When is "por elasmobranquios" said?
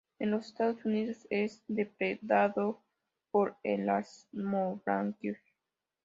3.29-5.37